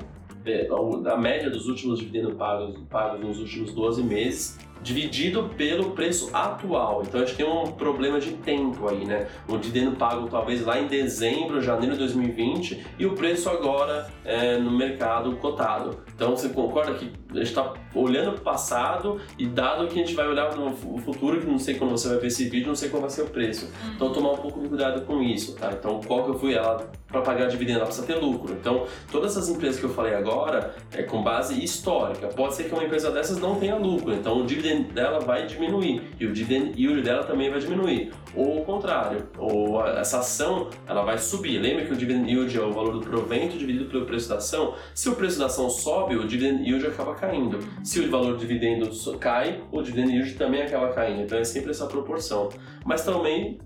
a 1.11 1.17
média 1.17 1.49
dos 1.49 1.67
últimos 1.67 1.99
dividendos 1.99 2.35
pagos, 2.35 2.79
pagos 2.89 3.19
nos 3.19 3.39
últimos 3.39 3.73
12 3.73 4.03
meses 4.03 4.57
dividido 4.81 5.49
pelo 5.57 5.91
preço 5.91 6.29
atual. 6.33 7.03
Então 7.05 7.21
a 7.21 7.25
gente 7.25 7.37
tem 7.37 7.45
um 7.45 7.71
problema 7.71 8.19
de 8.19 8.31
tempo 8.33 8.87
aí, 8.87 9.05
né? 9.05 9.27
O 9.47 9.57
dividendo 9.57 9.95
pago 9.95 10.27
talvez 10.29 10.65
lá 10.65 10.79
em 10.79 10.87
dezembro, 10.87 11.61
janeiro 11.61 11.93
de 11.93 11.99
2020 11.99 12.85
e 12.97 13.05
o 13.05 13.13
preço 13.13 13.49
agora 13.49 14.09
é, 14.23 14.57
no 14.57 14.71
mercado 14.71 15.35
cotado. 15.37 15.99
Então 16.15 16.35
você 16.35 16.49
concorda 16.49 16.93
que 16.93 17.11
a 17.31 17.35
gente 17.35 17.47
está 17.47 17.73
olhando 17.93 18.31
para 18.33 18.41
o 18.41 18.43
passado 18.43 19.19
e 19.37 19.45
dado 19.45 19.87
que 19.87 19.99
a 19.99 20.05
gente 20.05 20.15
vai 20.15 20.27
olhar 20.27 20.55
no 20.55 20.73
futuro, 20.73 21.39
que 21.39 21.47
não 21.47 21.59
sei 21.59 21.75
quando 21.75 21.91
você 21.91 22.07
vai 22.07 22.17
ver 22.17 22.27
esse 22.27 22.45
vídeo, 22.49 22.67
não 22.67 22.75
sei 22.75 22.89
qual 22.89 23.01
vai 23.01 23.09
ser 23.09 23.23
o 23.23 23.27
preço. 23.27 23.69
Então 23.95 24.11
tomar 24.11 24.31
um 24.31 24.37
pouco 24.37 24.61
de 24.61 24.69
cuidado 24.69 25.01
com 25.01 25.21
isso, 25.21 25.55
tá? 25.55 25.71
Então 25.71 25.99
qual 26.05 26.23
que 26.23 26.29
eu 26.31 26.39
fui 26.39 26.53
ela 26.53 26.89
para 27.07 27.21
pagar 27.21 27.47
dividendo, 27.47 27.79
ela 27.79 27.87
precisa 27.87 28.05
ter 28.05 28.15
lucro. 28.15 28.53
Então 28.53 28.85
todas 29.11 29.31
essas 29.31 29.49
empresas 29.49 29.79
que 29.79 29.85
eu 29.85 29.89
falei 29.89 30.13
agora 30.13 30.75
é 30.93 31.03
com 31.03 31.23
base 31.23 31.63
histórica. 31.63 32.27
Pode 32.27 32.55
ser 32.55 32.65
que 32.65 32.73
uma 32.73 32.83
empresa 32.83 33.11
dessas 33.11 33.39
não 33.39 33.55
tenha 33.55 33.75
lucro, 33.75 34.13
então 34.13 34.41
o 34.41 34.45
dividendo 34.45 34.69
dividend 34.69 34.93
dela 34.93 35.19
vai 35.19 35.45
diminuir 35.45 36.01
e 36.19 36.25
o 36.25 36.33
dividend 36.33 36.79
yield 36.79 37.01
dela 37.01 37.23
também 37.23 37.49
vai 37.49 37.59
diminuir. 37.59 38.11
Ou 38.35 38.61
o 38.61 38.65
contrário, 38.65 39.27
ou 39.37 39.83
essa 39.87 40.19
ação 40.19 40.69
ela 40.87 41.03
vai 41.03 41.17
subir. 41.17 41.57
Lembra 41.57 41.85
que 41.85 41.93
o 41.93 41.95
dividend 41.95 42.29
yield 42.29 42.55
é 42.55 42.61
o 42.61 42.71
valor 42.71 42.93
do 42.93 42.99
provento 42.99 43.57
dividido 43.57 43.85
pelo 43.85 44.05
preço 44.05 44.29
da 44.29 44.35
ação? 44.35 44.75
Se 44.93 45.09
o 45.09 45.15
preço 45.15 45.39
da 45.39 45.47
ação 45.47 45.69
sobe, 45.69 46.15
o 46.15 46.27
dividend 46.27 46.63
yield 46.63 46.85
acaba 46.85 47.15
caindo. 47.19 47.59
Se 47.83 47.99
o 47.99 48.09
valor 48.09 48.33
do 48.33 48.39
dividendo 48.39 48.89
cai, 49.19 49.61
o 49.71 49.81
dividend 49.81 50.11
yield 50.13 50.33
também 50.35 50.61
acaba 50.61 50.93
caindo. 50.93 51.21
Então 51.21 51.37
é 51.37 51.43
sempre 51.43 51.71
essa 51.71 51.85
proporção. 51.85 52.49
Mas 52.85 53.03
também 53.03 53.59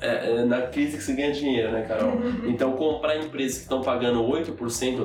é, 0.00 0.30
é, 0.30 0.44
na 0.44 0.62
crise 0.62 0.96
que 0.96 1.02
se 1.02 1.12
ganha 1.12 1.32
dinheiro, 1.32 1.72
né, 1.72 1.82
Carol? 1.82 2.14
Uhum. 2.14 2.48
Então, 2.48 2.72
comprar 2.72 3.16
empresas 3.16 3.58
que 3.58 3.62
estão 3.64 3.82
pagando 3.82 4.22
8%, 4.22 4.56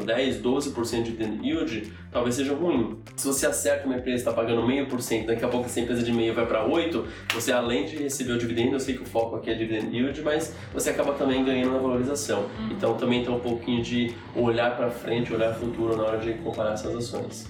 10%, 0.04 0.42
12% 0.42 1.04
de 1.04 1.12
dividend 1.12 1.46
yield, 1.46 1.94
talvez 2.12 2.36
seja 2.36 2.54
ruim. 2.54 3.02
Se 3.16 3.28
você 3.28 3.48
acerta 3.48 3.86
uma 3.86 3.96
empresa 3.96 4.24
que 4.24 4.30
está 4.30 4.34
pagando 4.34 4.66
meio 4.66 4.88
por 4.88 5.02
cento, 5.02 5.28
daqui 5.28 5.44
a 5.44 5.48
pouco 5.48 5.66
essa 5.66 5.80
empresa 5.80 6.04
de 6.04 6.12
meio 6.12 6.34
vai 6.34 6.46
para 6.46 6.66
8%, 6.66 7.06
você 7.34 7.52
além 7.52 7.86
de 7.86 7.98
receber 7.98 8.34
o 8.34 8.38
dividendo, 8.38 8.74
eu 8.74 8.80
sei 8.80 8.96
que 8.96 9.04
o 9.04 9.06
foco 9.06 9.36
aqui 9.36 9.50
é 9.50 9.54
dividend 9.54 9.96
yield, 9.96 10.22
mas 10.22 10.56
você 10.74 10.90
acaba 10.90 11.14
também 11.14 11.44
ganhando 11.44 11.74
na 11.74 11.80
valorização. 11.80 12.44
Uhum. 12.44 12.72
Então, 12.72 12.96
também 12.96 13.24
tem 13.24 13.34
um 13.34 13.40
pouquinho 13.40 13.84
de 13.84 14.14
olhar 14.36 14.76
para 14.76 14.90
frente, 14.90 15.34
olhar 15.34 15.54
futuro 15.54 15.96
na 15.96 16.04
hora 16.04 16.18
de 16.18 16.34
comparar 16.36 16.74
essas 16.74 16.96
ações. 16.96 17.48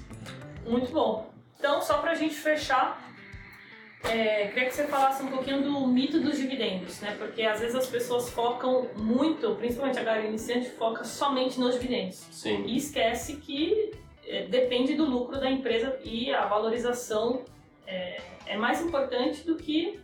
Muito 0.68 0.92
bom. 0.92 1.30
Então, 1.60 1.82
só 1.82 1.98
para 1.98 2.12
a 2.12 2.16
gente 2.16 2.36
fechar, 2.36 3.05
é, 4.12 4.48
queria 4.48 4.70
que 4.70 4.76
você 4.76 4.86
falasse 4.86 5.24
um 5.24 5.28
pouquinho 5.28 5.62
do 5.62 5.88
mito 5.88 6.20
dos 6.20 6.38
dividendos, 6.38 7.02
né? 7.02 7.16
Porque 7.18 7.44
às 7.44 7.60
vezes 7.60 7.76
as 7.76 7.88
pessoas 7.88 8.30
focam 8.30 8.88
muito, 8.96 9.56
principalmente 9.56 10.00
a 10.00 10.04
galera 10.04 10.28
iniciante, 10.28 10.70
foca 10.72 11.04
somente 11.04 11.60
nos 11.60 11.74
dividendos. 11.76 12.18
Sim. 12.32 12.64
E 12.66 12.78
esquece 12.78 13.38
que 13.38 13.92
é, 14.28 14.46
depende 14.48 14.96
do 14.96 15.06
lucro 15.06 15.40
da 15.40 15.50
empresa 15.50 15.98
e 16.04 16.34
a 16.34 16.46
valorização 16.46 17.44
é, 17.86 18.22
é 18.46 18.58
mais 18.58 18.82
importante 18.82 19.46
do 19.46 19.56
que 19.56 20.00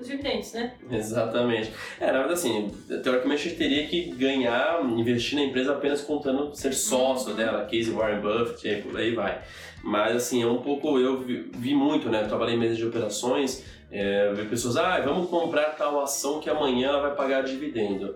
os 0.00 0.06
dividendos, 0.06 0.52
né? 0.52 0.74
Exatamente. 0.90 1.72
É, 2.00 2.06
na 2.06 2.12
verdade, 2.18 2.34
assim, 2.34 2.70
teoricamente 3.02 3.40
a 3.46 3.48
gente 3.48 3.56
teria 3.58 3.86
que 3.86 4.10
ganhar, 4.12 4.82
investir 4.84 5.38
na 5.38 5.44
empresa 5.44 5.72
apenas 5.72 6.00
contando 6.02 6.54
ser 6.54 6.72
sócio 6.74 7.30
Uhum. 7.30 7.36
dela, 7.36 7.64
case 7.64 7.90
Warren 7.90 8.20
Buffett, 8.20 8.68
e 8.68 8.82
por 8.82 8.96
aí 8.98 9.14
vai. 9.14 9.40
Mas, 9.82 10.16
assim, 10.16 10.42
é 10.42 10.46
um 10.46 10.58
pouco, 10.62 10.98
eu 10.98 11.20
vi, 11.20 11.50
vi 11.54 11.74
muito, 11.74 12.08
né? 12.08 12.22
Eu 12.22 12.28
trabalhei 12.28 12.54
em 12.56 12.58
mesas 12.58 12.76
de 12.76 12.84
operações, 12.86 13.64
é, 13.90 14.32
vi 14.34 14.44
pessoas, 14.46 14.76
ah, 14.76 15.00
vamos 15.00 15.30
comprar 15.30 15.76
tal 15.76 16.00
ação 16.00 16.40
que 16.40 16.50
amanhã 16.50 16.88
ela 16.88 17.00
vai 17.00 17.14
pagar 17.14 17.42
dividendo. 17.42 18.14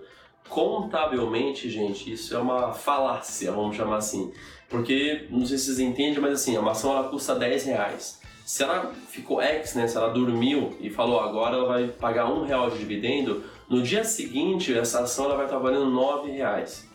Contabilmente, 0.49 1.69
gente, 1.69 2.11
isso 2.13 2.35
é 2.35 2.37
uma 2.37 2.73
falácia, 2.73 3.51
vamos 3.51 3.75
chamar 3.75 3.97
assim. 3.97 4.31
Porque, 4.69 5.25
não 5.29 5.45
sei 5.45 5.57
se 5.57 5.65
vocês 5.65 5.79
entendem, 5.79 6.19
mas 6.19 6.33
assim, 6.33 6.57
uma 6.57 6.71
ação 6.71 6.91
ela 6.95 7.09
custa 7.09 7.35
10 7.35 7.65
reais. 7.65 8.20
Se 8.51 8.63
ela 8.63 8.91
ficou 9.07 9.41
ex, 9.41 9.75
né, 9.75 9.87
se 9.87 9.95
ela 9.95 10.09
dormiu 10.09 10.75
e 10.81 10.89
falou 10.89 11.21
agora 11.21 11.55
ela 11.55 11.67
vai 11.69 11.87
pagar 11.87 12.29
um 12.29 12.43
real 12.43 12.69
de 12.69 12.79
dividendo, 12.79 13.45
no 13.69 13.81
dia 13.81 14.03
seguinte 14.03 14.77
essa 14.77 15.03
ação 15.03 15.23
ela 15.23 15.37
vai 15.37 15.45
estar 15.45 15.57
valendo 15.57 15.89
9 15.89 16.29
reais. 16.31 16.85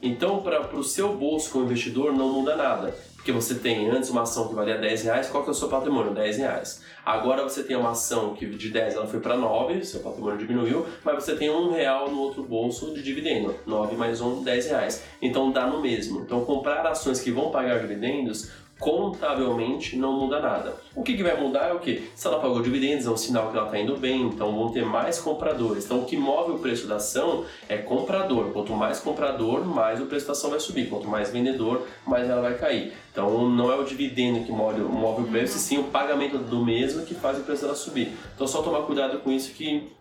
Então, 0.00 0.40
para 0.40 0.74
o 0.74 0.82
seu 0.82 1.14
bolso 1.14 1.50
como 1.50 1.66
investidor 1.66 2.14
não 2.14 2.32
muda 2.32 2.56
nada. 2.56 2.96
Porque 3.14 3.30
você 3.30 3.54
tem 3.54 3.88
antes 3.88 4.10
uma 4.10 4.22
ação 4.22 4.48
que 4.48 4.54
valia 4.54 4.78
10 4.78 5.04
reais, 5.04 5.28
qual 5.28 5.44
que 5.44 5.50
é 5.50 5.52
o 5.52 5.54
seu 5.54 5.68
patrimônio? 5.68 6.12
10 6.12 6.38
reais. 6.38 6.82
Agora 7.04 7.44
você 7.44 7.62
tem 7.62 7.76
uma 7.76 7.90
ação 7.90 8.34
que 8.34 8.46
de 8.46 8.68
10 8.70 8.94
ela 8.94 9.06
foi 9.06 9.20
para 9.20 9.36
9, 9.36 9.84
seu 9.84 10.00
patrimônio 10.00 10.38
diminuiu, 10.38 10.86
mas 11.04 11.22
você 11.22 11.36
tem 11.36 11.48
um 11.48 11.70
real 11.70 12.10
no 12.10 12.18
outro 12.18 12.42
bolso 12.42 12.92
de 12.92 13.00
dividendo. 13.00 13.54
9 13.64 13.94
mais 13.94 14.20
1, 14.20 14.42
10 14.42 14.66
reais. 14.66 15.04
Então 15.20 15.52
dá 15.52 15.68
no 15.68 15.80
mesmo. 15.80 16.22
Então 16.22 16.44
comprar 16.44 16.84
ações 16.84 17.20
que 17.20 17.30
vão 17.30 17.52
pagar 17.52 17.78
dividendos 17.78 18.50
contabilmente 18.82 19.96
não 19.96 20.12
muda 20.12 20.40
nada. 20.40 20.74
O 20.96 21.04
que, 21.04 21.16
que 21.16 21.22
vai 21.22 21.40
mudar 21.40 21.68
é 21.68 21.72
o 21.72 21.78
que? 21.78 22.10
Se 22.16 22.26
ela 22.26 22.40
pagou 22.40 22.60
dividendos, 22.60 23.06
é 23.06 23.10
um 23.10 23.16
sinal 23.16 23.48
que 23.48 23.56
ela 23.56 23.66
está 23.66 23.78
indo 23.78 23.96
bem, 23.96 24.22
então 24.22 24.52
vão 24.52 24.72
ter 24.72 24.84
mais 24.84 25.20
compradores. 25.20 25.84
Então 25.84 26.00
o 26.00 26.04
que 26.04 26.16
move 26.16 26.50
o 26.50 26.58
preço 26.58 26.88
da 26.88 26.96
ação 26.96 27.44
é 27.68 27.76
comprador. 27.76 28.46
Quanto 28.52 28.72
mais 28.72 28.98
comprador, 28.98 29.64
mais 29.64 30.00
o 30.00 30.06
preço 30.06 30.26
da 30.26 30.32
ação 30.32 30.50
vai 30.50 30.58
subir. 30.58 30.88
Quanto 30.88 31.06
mais 31.06 31.30
vendedor, 31.30 31.86
mais 32.04 32.28
ela 32.28 32.42
vai 32.42 32.58
cair. 32.58 32.92
Então 33.12 33.48
não 33.48 33.70
é 33.70 33.76
o 33.76 33.84
dividendo 33.84 34.44
que 34.44 34.50
move, 34.50 34.80
move 34.80 35.22
o 35.22 35.26
preço, 35.28 35.58
e 35.58 35.60
sim 35.60 35.78
o 35.78 35.84
pagamento 35.84 36.36
do 36.36 36.64
mesmo 36.64 37.06
que 37.06 37.14
faz 37.14 37.38
o 37.38 37.42
preço 37.42 37.62
dela 37.62 37.76
subir. 37.76 38.12
Então 38.34 38.48
só 38.48 38.62
tomar 38.62 38.82
cuidado 38.82 39.20
com 39.20 39.30
isso 39.30 39.52
que 39.52 39.92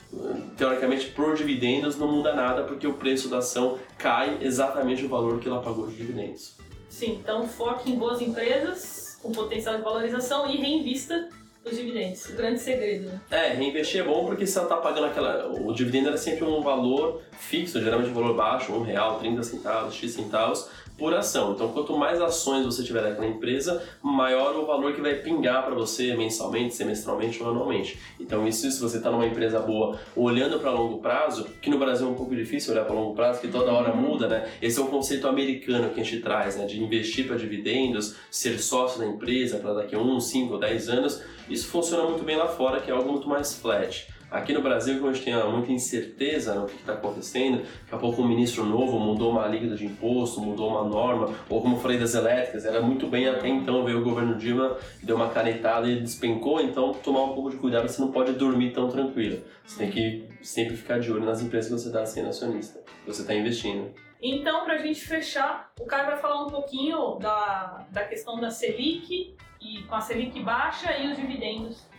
teoricamente 0.57 1.07
por 1.11 1.35
dividendos 1.35 1.97
não 1.97 2.11
muda 2.11 2.33
nada 2.33 2.63
porque 2.63 2.85
o 2.85 2.93
preço 2.93 3.29
da 3.29 3.37
ação 3.37 3.77
cai 3.97 4.39
exatamente 4.41 5.05
o 5.05 5.07
valor 5.07 5.39
que 5.39 5.47
ela 5.47 5.61
pagou 5.61 5.87
de 5.87 5.95
dividendos. 5.95 6.60
Sim, 6.91 7.17
então 7.21 7.47
foque 7.47 7.89
em 7.89 7.95
boas 7.95 8.21
empresas 8.21 9.17
com 9.23 9.31
potencial 9.31 9.77
de 9.77 9.81
valorização 9.81 10.51
e 10.51 10.57
reinvista 10.57 11.29
os 11.63 11.77
dividendos. 11.77 12.25
O 12.25 12.35
grande 12.35 12.59
segredo, 12.59 13.07
né? 13.07 13.21
É, 13.31 13.53
reinvestir 13.53 14.01
é 14.01 14.03
bom 14.03 14.25
porque 14.25 14.43
ela 14.43 14.63
está 14.63 14.77
pagando 14.77 15.05
aquela. 15.05 15.47
O 15.47 15.73
dividendo 15.73 16.09
era 16.09 16.17
sempre 16.17 16.43
um 16.43 16.61
valor 16.61 17.21
fixo, 17.41 17.81
geralmente 17.81 18.11
um 18.11 18.13
valor 18.13 18.35
baixo, 18.35 18.71
um 18.71 18.81
real, 18.81 19.19
30 19.19 19.43
centavos, 19.43 19.95
X 19.95 20.11
centavos 20.11 20.69
por 20.97 21.13
ação. 21.15 21.53
Então, 21.53 21.69
quanto 21.69 21.97
mais 21.97 22.21
ações 22.21 22.63
você 22.63 22.83
tiver 22.83 23.01
daquela 23.01 23.27
empresa, 23.27 23.83
maior 24.03 24.55
o 24.55 24.67
valor 24.67 24.93
que 24.93 25.01
vai 25.01 25.15
pingar 25.15 25.65
para 25.65 25.73
você 25.73 26.15
mensalmente, 26.15 26.75
semestralmente 26.75 27.41
ou 27.41 27.49
anualmente. 27.49 27.99
Então, 28.19 28.47
isso 28.47 28.69
se 28.69 28.79
você 28.79 28.97
está 28.97 29.09
numa 29.09 29.25
empresa 29.25 29.59
boa, 29.59 29.99
olhando 30.15 30.59
para 30.59 30.69
longo 30.69 30.99
prazo, 30.99 31.45
que 31.59 31.71
no 31.71 31.79
Brasil 31.79 32.07
é 32.07 32.09
um 32.11 32.13
pouco 32.13 32.35
difícil 32.35 32.73
olhar 32.73 32.85
para 32.85 32.93
longo 32.93 33.15
prazo, 33.15 33.41
que 33.41 33.47
toda 33.47 33.71
hora 33.71 33.93
muda, 33.93 34.27
né? 34.27 34.47
Esse 34.61 34.79
é 34.79 34.83
um 34.83 34.87
conceito 34.87 35.27
americano 35.27 35.89
que 35.89 35.99
a 35.99 36.03
gente 36.03 36.21
traz, 36.21 36.55
né? 36.55 36.67
De 36.67 36.81
investir 36.81 37.25
para 37.25 37.35
dividendos, 37.35 38.15
ser 38.29 38.59
sócio 38.59 38.99
da 38.99 39.07
empresa 39.07 39.57
para 39.57 39.73
daqui 39.73 39.95
a 39.95 39.99
1, 39.99 40.19
5 40.19 40.53
ou 40.53 40.59
10 40.59 40.89
anos. 40.89 41.23
Isso 41.49 41.67
funciona 41.67 42.03
muito 42.03 42.23
bem 42.23 42.37
lá 42.37 42.47
fora, 42.47 42.79
que 42.79 42.91
é 42.91 42.93
algo 42.93 43.11
muito 43.11 43.27
mais 43.27 43.55
flat. 43.55 44.07
Aqui 44.31 44.53
no 44.53 44.61
Brasil, 44.61 44.95
como 44.95 45.09
a 45.09 45.13
gente 45.13 45.25
tem 45.25 45.51
muita 45.51 45.73
incerteza 45.73 46.55
no 46.55 46.65
que 46.65 46.77
está 46.77 46.93
acontecendo, 46.93 47.57
daqui 47.57 47.93
a 47.93 47.97
pouco 47.97 48.21
um 48.21 48.27
ministro 48.29 48.63
novo 48.63 48.97
mudou 48.97 49.31
uma 49.31 49.43
alíquota 49.43 49.75
de 49.75 49.85
imposto, 49.85 50.39
mudou 50.39 50.69
uma 50.69 50.85
norma, 50.85 51.35
ou 51.49 51.61
como 51.61 51.75
eu 51.75 51.79
falei 51.81 51.99
das 51.99 52.15
elétricas, 52.15 52.63
era 52.63 52.81
muito 52.81 53.07
bem 53.07 53.27
até 53.27 53.49
então, 53.49 53.83
veio 53.83 53.99
o 53.99 54.03
governo 54.05 54.37
Dilma, 54.37 54.77
deu 55.03 55.17
uma 55.17 55.27
canetada 55.27 55.85
e 55.85 55.99
despencou, 55.99 56.61
então 56.61 56.93
tomar 56.93 57.25
um 57.25 57.33
pouco 57.33 57.49
de 57.49 57.57
cuidado, 57.57 57.89
você 57.89 58.01
não 58.01 58.09
pode 58.09 58.31
dormir 58.31 58.71
tão 58.71 58.87
tranquilo. 58.87 59.43
Você 59.65 59.79
tem 59.79 59.91
que 59.91 60.29
sempre 60.41 60.77
ficar 60.77 61.01
de 61.01 61.11
olho 61.11 61.25
nas 61.25 61.41
empresas 61.41 61.69
que 61.69 61.77
você 61.77 61.89
está 61.89 62.05
sendo 62.05 62.29
acionista, 62.29 62.79
que 63.03 63.11
você 63.11 63.23
está 63.23 63.35
investindo. 63.35 63.93
Então, 64.21 64.63
para 64.63 64.75
a 64.75 64.77
gente 64.77 65.01
fechar, 65.01 65.73
o 65.77 65.85
Caio 65.85 66.05
vai 66.05 66.17
falar 66.17 66.45
um 66.45 66.49
pouquinho 66.49 67.17
da, 67.19 67.85
da 67.91 68.05
questão 68.05 68.39
da 68.39 68.49
Selic, 68.49 69.35
e 69.59 69.83
com 69.83 69.95
a 69.95 69.99
Selic 69.99 70.39
baixa 70.41 70.97
e 70.97 71.11
os 71.11 71.17
dividendos 71.17 71.90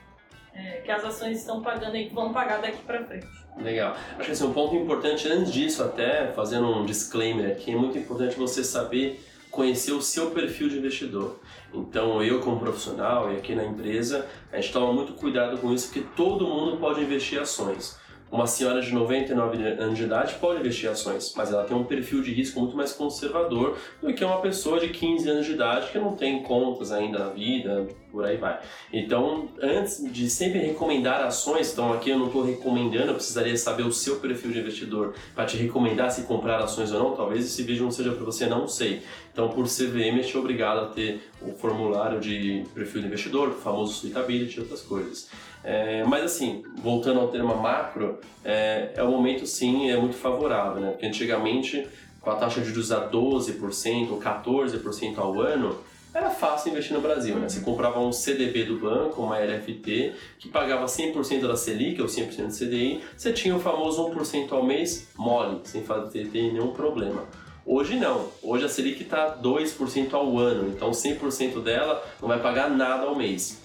é, 0.54 0.80
que 0.84 0.90
as 0.90 1.04
ações 1.04 1.38
estão 1.38 1.62
pagando 1.62 1.96
e 1.96 2.08
vão 2.08 2.32
pagar 2.32 2.60
daqui 2.60 2.82
para 2.84 3.04
frente. 3.04 3.26
Legal. 3.56 3.96
Acho 4.16 4.26
que 4.26 4.32
assim, 4.32 4.46
um 4.46 4.52
ponto 4.52 4.74
importante, 4.74 5.28
antes 5.28 5.52
disso 5.52 5.82
até, 5.82 6.32
fazendo 6.32 6.66
um 6.66 6.84
disclaimer 6.84 7.52
aqui, 7.52 7.72
é 7.72 7.76
muito 7.76 7.98
importante 7.98 8.36
você 8.36 8.64
saber 8.64 9.22
conhecer 9.50 9.92
o 9.92 10.00
seu 10.00 10.30
perfil 10.30 10.68
de 10.68 10.78
investidor. 10.78 11.38
Então, 11.72 12.22
eu 12.22 12.40
como 12.40 12.58
profissional 12.58 13.30
e 13.32 13.36
aqui 13.36 13.54
na 13.54 13.64
empresa, 13.64 14.26
a 14.50 14.56
gente 14.56 14.72
toma 14.72 14.92
muito 14.92 15.12
cuidado 15.12 15.58
com 15.58 15.72
isso, 15.72 15.92
porque 15.92 16.08
todo 16.16 16.46
mundo 16.46 16.78
pode 16.78 17.02
investir 17.02 17.38
em 17.38 17.42
ações. 17.42 18.00
Uma 18.30 18.46
senhora 18.46 18.80
de 18.80 18.90
99 18.94 19.62
anos 19.62 19.98
de 19.98 20.04
idade 20.04 20.36
pode 20.40 20.60
investir 20.60 20.88
em 20.88 20.92
ações, 20.92 21.34
mas 21.36 21.52
ela 21.52 21.64
tem 21.64 21.76
um 21.76 21.84
perfil 21.84 22.22
de 22.22 22.32
risco 22.32 22.58
muito 22.58 22.74
mais 22.74 22.92
conservador 22.92 23.76
do 24.00 24.14
que 24.14 24.24
uma 24.24 24.40
pessoa 24.40 24.80
de 24.80 24.88
15 24.88 25.28
anos 25.28 25.44
de 25.44 25.52
idade 25.52 25.92
que 25.92 25.98
não 25.98 26.16
tem 26.16 26.42
contas 26.42 26.90
ainda 26.90 27.18
na 27.18 27.28
vida, 27.28 27.86
por 28.12 28.24
aí 28.24 28.36
vai. 28.36 28.60
Então, 28.92 29.48
antes 29.60 30.04
de 30.12 30.28
sempre 30.28 30.58
recomendar 30.60 31.24
ações, 31.24 31.72
então 31.72 31.92
aqui 31.92 32.10
eu 32.10 32.18
não 32.18 32.26
estou 32.26 32.44
recomendando, 32.44 33.08
eu 33.08 33.14
precisaria 33.14 33.56
saber 33.56 33.84
o 33.84 33.92
seu 33.92 34.20
perfil 34.20 34.52
de 34.52 34.60
investidor 34.60 35.14
para 35.34 35.46
te 35.46 35.56
recomendar 35.56 36.10
se 36.10 36.22
comprar 36.22 36.60
ações 36.60 36.92
ou 36.92 37.02
não. 37.02 37.16
Talvez 37.16 37.44
esse 37.44 37.62
vídeo 37.62 37.82
não 37.82 37.90
seja 37.90 38.12
para 38.12 38.24
você, 38.24 38.46
não 38.46 38.68
sei. 38.68 39.02
Então, 39.32 39.48
por 39.48 39.64
CVM, 39.64 40.18
eu 40.18 40.24
te 40.24 40.36
obrigado 40.36 40.80
a 40.80 40.86
ter 40.86 41.30
o 41.40 41.52
formulário 41.54 42.20
de 42.20 42.64
perfil 42.74 43.00
de 43.00 43.06
investidor, 43.06 43.48
o 43.48 43.52
famoso 43.52 43.94
suitability 43.94 44.58
e 44.58 44.60
outras 44.60 44.82
coisas. 44.82 45.30
É, 45.64 46.04
mas 46.04 46.24
assim, 46.24 46.62
voltando 46.82 47.20
ao 47.20 47.28
tema 47.28 47.54
macro, 47.54 48.18
é, 48.44 48.90
é 48.94 49.02
momento 49.02 49.46
sim, 49.46 49.90
é 49.90 49.96
muito 49.96 50.16
favorável, 50.16 50.80
né? 50.80 50.90
Porque 50.90 51.06
antigamente, 51.06 51.86
com 52.20 52.30
a 52.30 52.34
taxa 52.34 52.60
de 52.60 52.68
juros 52.68 52.90
a 52.90 53.08
12% 53.08 54.10
ou 54.10 54.20
14% 54.20 55.18
ao 55.18 55.40
ano, 55.40 55.78
era 56.14 56.30
fácil 56.30 56.70
investir 56.70 56.94
no 56.94 57.00
Brasil, 57.00 57.36
né? 57.36 57.48
Você 57.48 57.60
comprava 57.60 57.98
um 58.00 58.12
CDB 58.12 58.64
do 58.64 58.78
banco, 58.78 59.22
uma 59.22 59.38
LFT, 59.38 60.12
que 60.38 60.48
pagava 60.48 60.84
100% 60.84 61.46
da 61.46 61.56
Selic 61.56 62.00
ou 62.00 62.06
100% 62.06 62.46
do 62.46 62.52
CDI, 62.52 63.00
você 63.16 63.32
tinha 63.32 63.56
o 63.56 63.60
famoso 63.60 64.10
1% 64.10 64.52
ao 64.52 64.62
mês 64.62 65.08
mole, 65.16 65.60
sem 65.64 65.82
fazer 65.82 66.28
ter 66.28 66.52
nenhum 66.52 66.72
problema. 66.72 67.26
Hoje 67.64 67.96
não. 67.96 68.28
Hoje 68.42 68.64
a 68.64 68.68
Selic 68.68 69.02
está 69.02 69.36
2% 69.36 70.12
ao 70.12 70.36
ano, 70.38 70.68
então 70.68 70.90
100% 70.90 71.62
dela 71.62 72.04
não 72.20 72.28
vai 72.28 72.40
pagar 72.40 72.68
nada 72.68 73.06
ao 73.06 73.16
mês. 73.16 73.62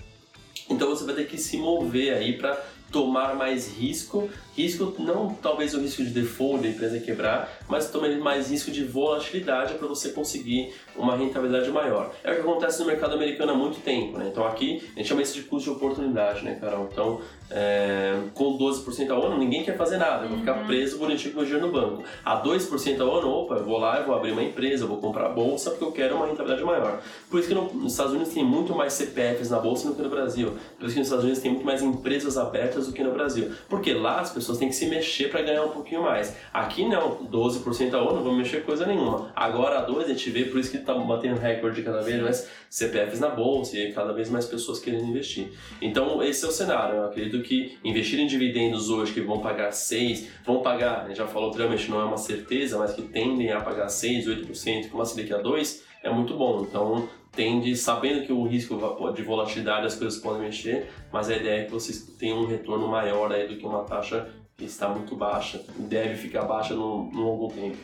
Então 0.69 0.89
você 0.89 1.03
vai 1.03 1.15
ter 1.15 1.27
que 1.27 1.37
se 1.37 1.57
mover 1.57 2.13
aí 2.13 2.37
para 2.37 2.55
tomar 2.91 3.35
mais 3.35 3.67
risco, 3.77 4.29
risco 4.57 4.95
não 4.99 5.29
talvez 5.35 5.75
o 5.75 5.79
risco 5.79 6.03
de 6.03 6.09
default 6.09 6.63
da 6.63 6.69
empresa 6.69 6.99
quebrar, 6.99 7.49
mas 7.69 7.89
tomar 7.91 8.09
mais 8.17 8.49
risco 8.49 8.71
de 8.71 8.83
volatilidade 8.83 9.75
para 9.75 9.87
você 9.87 10.09
conseguir 10.09 10.73
uma 10.95 11.15
rentabilidade 11.15 11.69
maior. 11.69 12.11
É 12.23 12.31
o 12.31 12.35
que 12.35 12.41
acontece 12.41 12.79
no 12.79 12.87
mercado 12.87 13.13
americano 13.13 13.51
há 13.51 13.55
muito 13.55 13.79
tempo, 13.81 14.17
né? 14.17 14.29
Então 14.31 14.45
aqui 14.45 14.83
a 14.95 14.99
gente 14.99 15.07
chama 15.07 15.21
isso 15.21 15.35
de 15.35 15.43
custo 15.43 15.69
de 15.69 15.75
oportunidade, 15.75 16.43
né, 16.43 16.57
Carol? 16.59 16.89
Então 16.91 17.21
é, 17.49 18.19
com 18.33 18.57
12% 18.57 19.09
ao 19.09 19.25
ano 19.25 19.37
ninguém 19.37 19.63
quer 19.63 19.77
fazer 19.77 19.97
nada, 19.97 20.25
eu 20.25 20.29
vou 20.29 20.39
ficar 20.39 20.65
preso 20.65 20.97
bonitinho 20.97 21.33
com 21.33 21.41
o 21.41 21.45
dinheiro 21.45 21.67
no 21.67 21.71
banco. 21.71 22.03
A 22.25 22.41
2% 22.41 22.99
ao 22.99 23.19
ano, 23.19 23.29
opa, 23.29 23.55
eu 23.55 23.63
vou 23.63 23.77
lá, 23.77 23.99
eu 23.99 24.05
vou 24.05 24.15
abrir 24.15 24.31
uma 24.31 24.43
empresa, 24.43 24.83
eu 24.83 24.87
vou 24.87 24.97
comprar 24.97 25.29
bolsa 25.29 25.69
porque 25.71 25.83
eu 25.83 25.91
quero 25.91 26.15
uma 26.15 26.25
rentabilidade 26.25 26.65
maior. 26.65 27.01
Por 27.29 27.39
isso 27.39 27.49
que 27.49 27.55
no, 27.55 27.71
nos 27.73 27.93
Estados 27.93 28.13
Unidos 28.13 28.33
tem 28.33 28.43
muito 28.43 28.73
mais 28.73 28.93
CPFs 28.93 29.49
na 29.49 29.59
bolsa 29.59 29.87
do 29.89 29.95
que 29.95 30.01
no 30.01 30.09
Brasil. 30.09 30.57
Por 30.77 30.85
isso 30.85 30.93
que 30.93 30.99
nos 30.99 31.07
Estados 31.07 31.23
Unidos 31.23 31.41
tem 31.41 31.51
muito 31.51 31.65
mais 31.65 31.81
empresas 31.81 32.37
abertas 32.37 32.87
do 32.87 32.93
que 32.93 33.03
no 33.03 33.11
Brasil. 33.11 33.51
Porque 33.69 33.93
lá 33.93 34.19
as 34.19 34.31
pessoas 34.31 34.46
têm 34.55 34.69
que 34.69 34.75
se 34.75 34.85
mexer 34.85 35.29
para 35.29 35.41
ganhar 35.41 35.63
um 35.63 35.69
pouquinho 35.69 36.03
mais. 36.03 36.35
Aqui 36.53 36.87
não, 36.87 37.25
12% 37.25 37.93
ao 37.93 38.09
ano, 38.09 38.17
não 38.17 38.23
vou 38.23 38.35
mexer 38.35 38.63
coisa 38.63 38.85
nenhuma. 38.85 39.31
Agora 39.35 39.79
a 39.79 39.81
2 39.81 40.05
a 40.05 40.09
gente 40.09 40.29
vê, 40.29 40.45
por 40.45 40.59
isso 40.59 40.69
que 40.69 40.77
está 40.77 40.93
batendo 40.93 41.39
recorde 41.39 41.77
de 41.77 41.83
cada 41.83 42.01
vez 42.01 42.21
mais 42.21 42.47
CPFs 42.69 43.19
na 43.19 43.29
bolsa 43.29 43.77
e 43.77 43.91
cada 43.91 44.13
vez 44.13 44.29
mais 44.29 44.45
pessoas 44.45 44.79
querendo 44.79 45.05
investir. 45.05 45.49
Então 45.81 46.21
esse 46.21 46.45
é 46.45 46.47
o 46.47 46.51
cenário. 46.51 46.97
Eu 46.97 47.05
acredito 47.05 47.41
que 47.41 47.77
investir 47.83 48.19
em 48.19 48.27
dividendos 48.27 48.89
hoje 48.89 49.13
que 49.13 49.21
vão 49.21 49.39
pagar 49.39 49.71
6, 49.71 50.27
vão 50.45 50.61
pagar, 50.61 51.05
a 51.05 51.07
gente 51.07 51.17
já 51.17 51.27
falou 51.27 51.49
anteriormente, 51.49 51.89
não 51.89 51.99
é 51.99 52.03
uma 52.03 52.17
certeza, 52.17 52.77
mas 52.77 52.93
que 52.93 53.01
tendem 53.01 53.51
a 53.51 53.61
pagar 53.61 53.89
6, 53.89 54.27
8%, 54.27 54.89
com 54.89 54.97
uma 54.97 55.05
Selic 55.05 55.33
a 55.33 55.37
2, 55.37 55.83
é 56.03 56.09
muito 56.09 56.35
bom. 56.35 56.61
Então, 56.61 57.07
tende, 57.37 57.75
sabendo 57.77 58.25
que 58.25 58.33
o 58.33 58.43
risco 58.43 58.75
de 59.13 59.21
volatilidade 59.21 59.85
as 59.85 59.95
coisas 59.95 60.19
podem 60.19 60.41
mexer, 60.41 60.89
mas 61.13 61.29
a 61.29 61.35
ideia 61.35 61.61
é 61.61 61.65
que 61.65 61.71
vocês 61.71 62.01
tenham 62.17 62.39
um 62.39 62.47
retorno 62.47 62.87
maior 62.87 63.31
aí 63.31 63.47
do 63.47 63.55
que 63.55 63.65
uma 63.65 63.83
taxa 63.83 64.27
que 64.57 64.65
está 64.65 64.89
muito 64.89 65.15
baixa, 65.15 65.63
deve 65.77 66.15
ficar 66.15 66.41
baixa 66.41 66.73
no, 66.73 67.03
no 67.11 67.27
algum 67.27 67.47
tempo. 67.47 67.77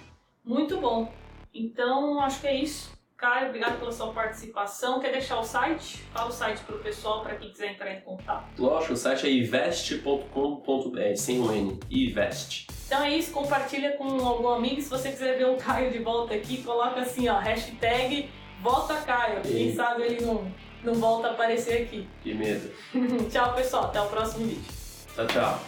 Muito 0.44 0.82
bom. 0.82 1.10
Então, 1.54 2.20
acho 2.20 2.42
que 2.42 2.48
é 2.48 2.56
isso. 2.56 2.92
Caio, 3.16 3.50
obrigado 3.50 3.80
pela 3.80 3.92
sua 3.92 4.12
participação. 4.12 5.00
Quer 5.00 5.12
deixar 5.12 5.40
o 5.40 5.44
site? 5.44 6.00
Fala 6.12 6.30
o 6.30 6.32
site 6.32 6.62
para 6.64 6.76
o 6.76 6.80
pessoal, 6.80 7.22
para 7.22 7.36
quem 7.36 7.52
quiser 7.52 7.72
entrar 7.72 7.94
em 7.94 8.02
contato. 8.02 8.60
Lógico, 8.60 8.94
o 8.94 8.98
site 8.98 9.28
é 9.28 9.32
invest.com.br, 9.32 11.16
sem 11.16 11.40
o 11.40 11.54
N, 11.54 11.80
invest. 11.92 12.68
Então 12.88 13.04
é 13.04 13.16
isso, 13.16 13.32
compartilha 13.32 13.96
com 13.98 14.06
algum 14.28 14.50
amigo. 14.50 14.82
Se 14.82 14.90
você 14.90 15.10
quiser 15.10 15.38
ver 15.38 15.46
o 15.46 15.56
Caio 15.58 15.92
de 15.92 16.00
volta 16.00 16.34
aqui, 16.34 16.64
coloca 16.64 17.00
assim, 17.00 17.30
ó, 17.30 17.38
hashtag 17.38 18.30
volta 18.64 18.96
Caio. 19.02 19.42
Quem 19.42 19.70
e... 19.70 19.76
sabe 19.76 20.04
ele 20.04 20.26
não, 20.26 20.50
não 20.84 20.94
volta 20.96 21.28
a 21.28 21.32
aparecer 21.32 21.84
aqui. 21.84 22.08
Que 22.24 22.34
medo. 22.34 22.72
tchau, 23.30 23.54
pessoal. 23.54 23.84
Até 23.86 24.02
o 24.02 24.08
próximo 24.08 24.48
vídeo. 24.48 24.64
Tchau, 25.14 25.28
tchau. 25.28 25.60